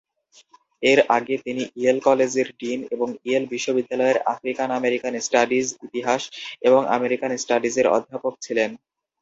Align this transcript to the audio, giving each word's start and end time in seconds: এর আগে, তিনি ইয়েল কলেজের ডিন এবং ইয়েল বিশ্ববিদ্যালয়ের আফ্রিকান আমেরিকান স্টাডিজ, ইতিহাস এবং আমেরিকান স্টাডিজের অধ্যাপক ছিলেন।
এর 0.83 0.99
আগে, 1.17 1.35
তিনি 1.45 1.63
ইয়েল 1.75 1.99
কলেজের 2.07 2.47
ডিন 2.59 2.79
এবং 2.95 3.07
ইয়েল 3.25 3.45
বিশ্ববিদ্যালয়ের 3.53 4.17
আফ্রিকান 4.33 4.69
আমেরিকান 4.79 5.13
স্টাডিজ, 5.19 5.67
ইতিহাস 5.87 6.21
এবং 6.67 6.81
আমেরিকান 6.97 7.31
স্টাডিজের 7.43 7.87
অধ্যাপক 7.87 8.33
ছিলেন। 8.45 8.69